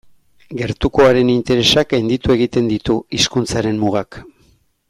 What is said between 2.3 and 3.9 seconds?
egiten ditu hizkuntzaren